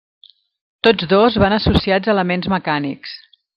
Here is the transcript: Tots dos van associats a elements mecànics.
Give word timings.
Tots 0.87 1.09
dos 1.11 1.37
van 1.45 1.55
associats 1.59 2.11
a 2.11 2.15
elements 2.17 2.51
mecànics. 2.57 3.17